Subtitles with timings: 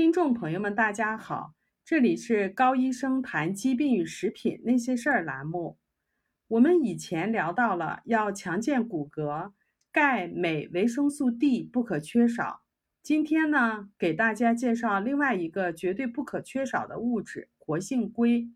[0.00, 1.52] 听众朋友们，大家好，
[1.84, 5.76] 这里是高医生谈疾病与食品那些事儿栏目。
[6.48, 9.52] 我们以前聊到了要强健骨骼，
[9.92, 12.62] 钙、镁、维生素 D 不可缺少。
[13.02, 18.50] 今天呢，给大家介绍另外一个绝对不可缺少的物质——活性硅。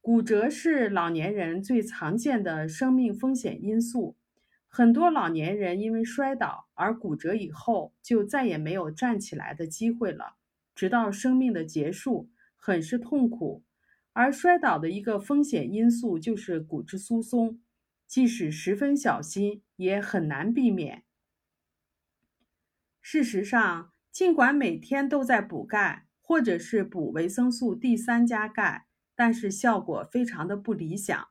[0.00, 4.16] 骨折是老年人最常见的生命风险因素。
[4.66, 10.34] 很多老年人因为摔倒而骨折以后，就再也没有站起来的机会了，
[10.80, 13.66] 直到生命的结束，很是痛苦。
[14.14, 17.60] 而摔倒的一个风险因素就是骨质疏松，
[18.06, 21.04] 即使十分小心，也很难避免。
[23.02, 31.28] 事实上，尽管每天都在补钙，或者是补维生素 D 三加钙，但是效果非常的不理想，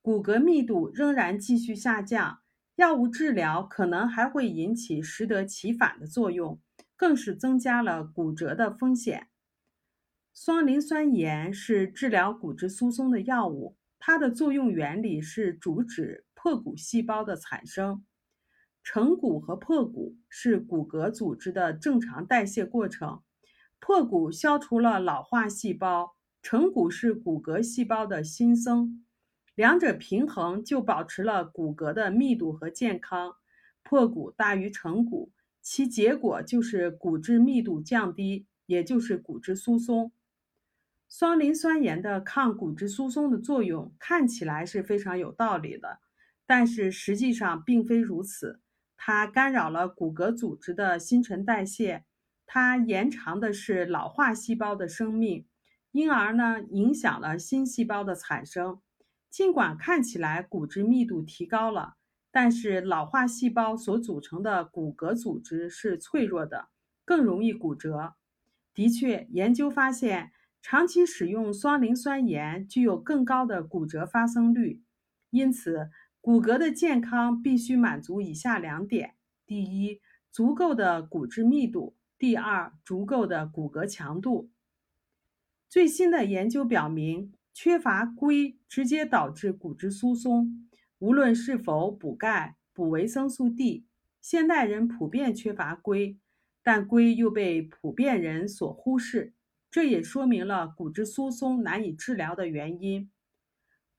[0.00, 2.40] 骨骼密度仍然继续下降。
[2.76, 6.58] 药物治疗可能还会引起适得其反的作用，
[6.96, 9.28] 更是增加了骨折的风险。
[10.32, 18.04] 双磷酸盐是治疗骨质疏松的药物，它的作用原理是阻止破骨细胞的产生。
[18.82, 23.22] 成骨和破骨是骨骼组织的正常代谢过程，
[23.80, 29.06] 破骨消除了老化细胞，成骨是骨骼细胞的新生。
[29.54, 33.36] 两者平衡，就保持了骨骼的密度和健康。
[33.84, 35.30] 破骨大于成骨，
[35.64, 40.12] 其结果就是骨质密度降低，也就是骨质疏松。
[41.08, 46.00] 双磷酸盐的抗骨质疏松的作用看起来是非常有道理的，
[46.44, 48.60] 但是实际上并非如此。
[48.98, 52.04] 它干扰了骨骼组织的新陈代谢，
[52.44, 55.46] 它延长的是老化细胞的生命，
[55.92, 58.82] 因而呢，影响了新细胞的产生。
[59.30, 61.94] 尽管看起来骨质密度提高了，
[62.34, 66.66] 但是老化细胞所组成的骨骼组织是脆弱的，
[67.04, 68.16] 更容易骨折。
[68.74, 74.82] 的确，研究发现，长期使用双磷酸盐具有更高的骨折发生率。
[75.30, 75.90] 因此，
[76.20, 79.14] 骨骼的健康必须满足以下两点：
[79.46, 80.00] 第一，
[80.32, 84.50] 足够的骨质密度；第二，足够的骨骼强度。
[85.68, 87.32] 最新的研究表明。
[87.56, 90.68] 缺乏硅直接导致骨质疏松，
[90.98, 93.84] 无论是否补钙、补维生素 D，
[94.20, 96.18] 现代人普遍缺乏硅，
[96.62, 99.34] 但硅又被普遍人所忽视，
[99.70, 103.10] 这也说明了骨质疏松难以治疗的原因。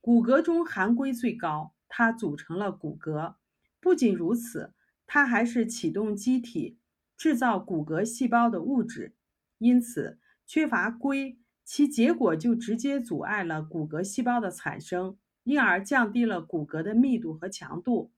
[0.02, 3.36] 骨骼中含硅最高，它组成了骨骼。
[3.80, 4.74] 不仅如此，
[5.06, 6.78] 它还是启动机体
[7.18, 9.14] 制造骨骼细胞的物质，
[9.58, 11.38] 因此缺乏硅。
[11.64, 18.12] 其结果就直接阻碍了骨骼细胞的产生，因而降低了骨骼的密度和强度。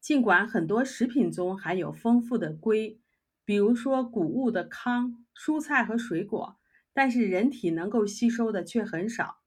[0.00, 2.98] 尽管很多食品中含有丰富的硅，
[3.44, 6.56] 比如说谷物的糠、蔬菜和水果，
[6.94, 9.40] 但是人体能够吸收的却很少。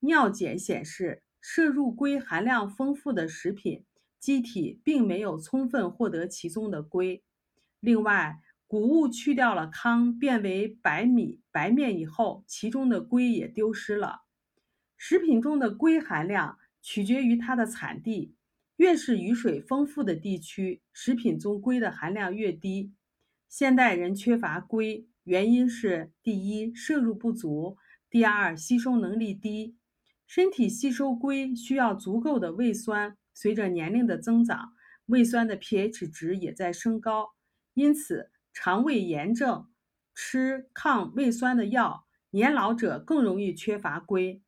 [0.00, 3.84] 尿检显示，摄入硅含量丰富的食品，
[4.20, 7.24] 机体并没有充分获得其中的硅。
[7.80, 14.25] 另外，谷物去掉了糠，变为白米、白面以后，其中的硅也丢失了。
[14.96, 18.34] 食品中的硅含量取决于它的产地，
[18.76, 22.92] 越是雨水丰富的地区，食品中硅的含量越低。
[23.48, 27.76] 现代人缺乏硅，原因是：第一，摄入不足；
[28.10, 29.76] 第二，吸收能力低。
[30.26, 34.72] 身体吸收硅需要足够的胃酸，随着年龄的增长，
[35.06, 37.34] 胃酸的 pH 值也在升高，
[37.74, 38.30] 因此。
[38.58, 39.68] 肠胃炎症
[40.14, 44.40] 吃抗胃酸的药，年老者更容易缺乏硅。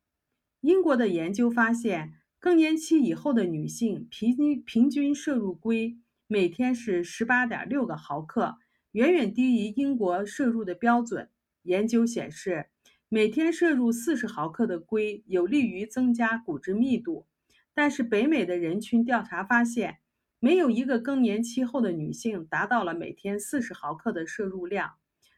[0.61, 5.97] 英国的研究发现，更年期以后的女性平均平均摄入硅
[6.27, 8.57] 每天是十八点六个毫克，
[8.91, 11.29] 远远低于英国摄入的标准。
[11.63, 12.65] 研究显示，
[13.07, 17.25] 每天摄入四十毫克的硅有利于增加骨质密度，
[17.73, 19.99] 但是北美的人群调查发现。
[20.41, 24.93] 没有一个更年期后的女性达到了每天四十毫克的摄入量。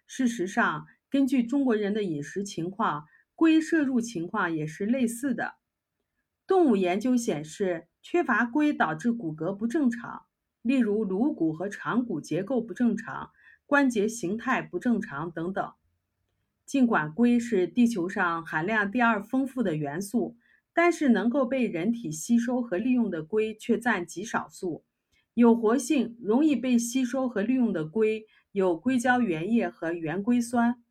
[0.05, 3.05] 事实上，根据中国人的饮食情况，
[3.41, 5.55] 硅摄入情况也是类似的。
[6.45, 10.25] 动物研究显示，缺乏硅导致骨骼不正常，
[10.61, 13.31] 例如颅骨和长骨结构不正常、
[13.65, 15.73] 关节形态不正常等等。
[16.67, 20.37] 尽管硅是地球上含量第二丰富的元素，
[20.71, 24.83] 但是能够被人体吸收和利用的硅却占极少数。
[25.33, 30.83] 有活性、容易被吸收和利用的硅有硅胶原液和原硅酸。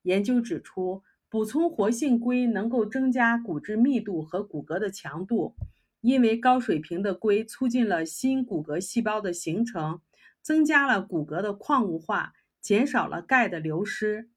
[0.00, 1.02] 研究指出，
[1.34, 5.56] 补充活性硅能够增加骨质密度和骨骼的强度，
[6.00, 10.00] 因为高水平的硅促进了新骨骼细胞的形成，
[10.40, 14.30] 增加了骨骼的矿物化，减少了钙的流失。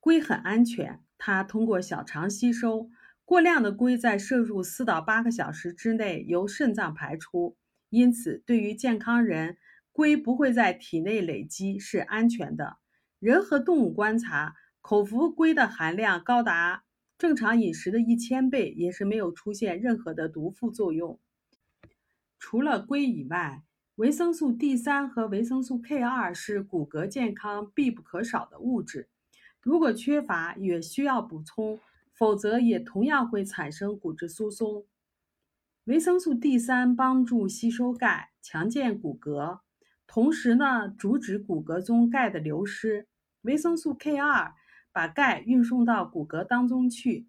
[0.00, 2.88] 硅很安全，它通过小肠吸收，
[3.26, 7.58] 过量的硅在摄入四到八个小时之内由肾脏排出，
[7.90, 9.58] 因此对于健康人，
[9.92, 12.78] 硅不会在体内累积，是安全的。
[13.18, 16.82] 人和动物观察，口服硅的含量高达
[17.16, 21.18] 正常饮食的一千倍，也是没有出现任何的毒副作用。
[22.38, 23.62] 除了硅以外，
[23.94, 29.08] 维生素 D 三和维生素 K 二是骨骼健康必不可少的物质。
[29.60, 31.78] 如果缺乏，也需要补充，
[32.12, 34.84] 否则也同样会产生骨质疏松。
[35.84, 39.60] 维生素 D 三帮助吸收钙，强健骨骼，
[40.08, 43.06] 同时呢，阻止骨骼中钙的流失。
[43.42, 44.52] 维生素 K 二
[44.92, 47.26] 把钙运送到骨骼当中去，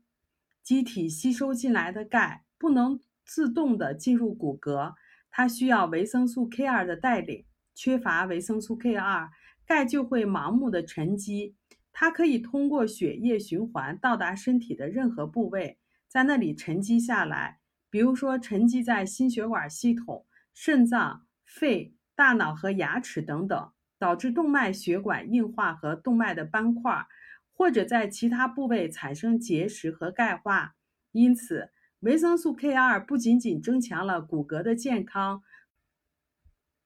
[0.62, 4.94] 机体吸收进来的钙不能自动的进入骨骼。
[5.31, 9.31] 它需要维生素 K 二的带领，缺乏维生素 K 二，
[9.65, 11.56] 钙就会盲目的沉积。
[11.92, 27.07] 它可以通过血液循环到达身体的任何部位，在那里沉积下来，比如说沉积在心血管系统、肾脏、肺、大脑和牙齿等等，导致动脉血管硬化和动脉的斑块，
[27.53, 30.75] 或者在其他部位产生结石和钙化。
[31.11, 31.69] 因此，
[32.00, 35.44] 维生素 K 二不仅仅增强了骨骼的健康，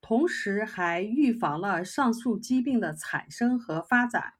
[0.01, 4.33] 同时还预防了上述疾病的产生和发展。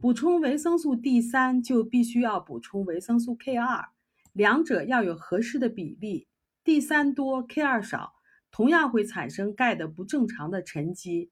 [0.00, 3.88] 补充维生素 D 三就必须要补充维生素 K 二，
[4.32, 6.28] 两者要有合适的比例
[6.64, 8.14] ，D 三多 K 二少，
[8.50, 11.30] 同样会产生钙的不正常的沉积。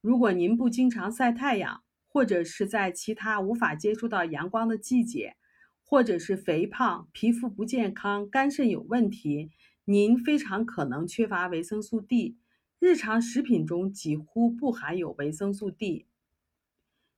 [0.00, 1.82] 如果您不经常晒太阳，
[2.14, 5.34] 或者是在其他无法接触到阳光的季节，
[5.82, 9.50] 或者是肥胖、皮肤不健康、肝肾有问题，
[9.86, 12.38] 您非常可能缺乏维生素 D。
[12.78, 16.06] 日常食品中几乎不含有维生素 D。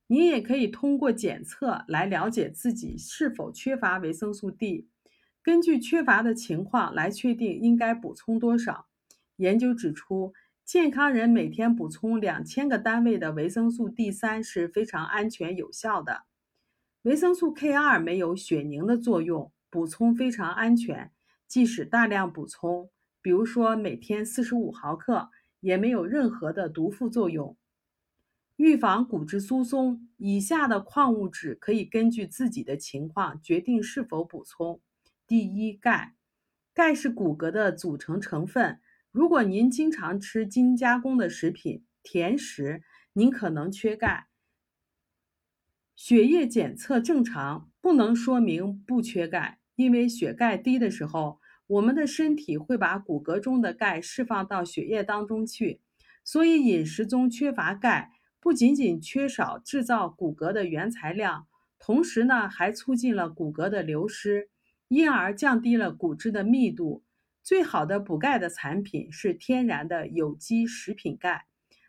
[0.07, 4.87] 您也可以通过检测来了解自己是否缺乏维生素 D，
[5.43, 8.87] 根据缺乏的情况来确定应该补充多少。
[9.35, 10.33] 研究指出，
[10.67, 16.25] 健康人每天补充两千个单位的维生素 D 三是非常安全有效的。
[17.03, 21.13] 维生素 K 二没有血凝的作用，补充非常安全。
[21.47, 22.89] 即使大量补充，
[23.21, 25.29] 比如说每天四十五毫克，
[25.61, 27.55] 也没有任何的毒副作用。
[28.57, 34.81] 预防骨质疏松，以下的矿物质可以根据自己的情况决定是否补充。
[35.25, 36.15] 第一，钙。
[36.73, 38.81] 钙是骨骼的组成成分。
[39.17, 42.83] 如果您经常吃精加工的食品、甜食，
[43.13, 44.27] 您可能缺钙。
[45.95, 55.81] 血液检测正常不能说明不缺钙，因为血钙低的时候，我们的身体会把骨骼中的钙释放到血液当中去。
[56.23, 61.47] 所以饮食中缺乏钙，不仅仅缺少制造骨骼的原材料，
[61.79, 64.51] 同时呢还促进了骨骼的流失，
[64.89, 67.03] 因而降低了骨质的密度。
[67.47, 71.45] 最好的补钙的产品是天然的有机食品钙，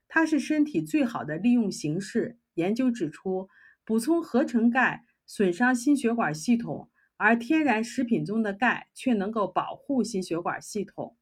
[0.07, 2.39] 它是身体最好的利用形式。
[2.55, 3.49] 研究指出。
[3.85, 11.17] 补充合成钙损伤心血管系统，而天然食品中的钙却能够保护心血管系统。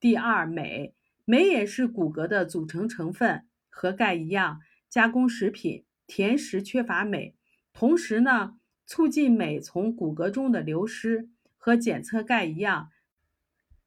[0.00, 0.94] 第二，镁，
[1.24, 7.36] 镁也是骨骼的组成成分，和钙一样，加工食品、甜食缺乏镁，
[7.72, 11.28] 同时呢，促进镁从骨骼中的流失。
[11.58, 12.90] 和检测钙一样，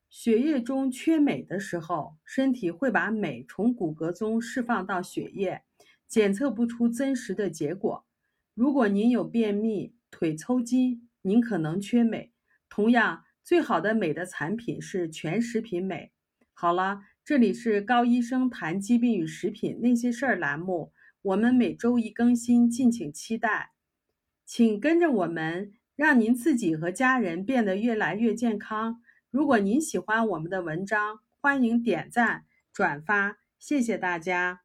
[0.09, 5.61] 血液中缺镁的时候，身体会把镁从骨骼中释放到血液，
[6.07, 8.05] 检测不出真实的结果。
[8.55, 12.31] 如果您有便秘、腿抽筋，您可能缺镁。
[12.67, 16.11] 同样，最好的镁的产品是全食品镁。
[16.53, 23.71] 好了，这里是高医生谈疾病与食品那些事儿栏目，我们每周一更新，敬请期待。
[24.43, 29.01] 请跟着我们，让您自己和家人变得越来越健康。
[29.31, 34.61] 如果您喜欢我们的文章，欢迎点赞、转发，谢谢大家。